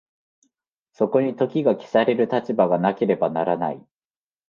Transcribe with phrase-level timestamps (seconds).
[0.93, 3.85] そこに時が消される立場がなければならない。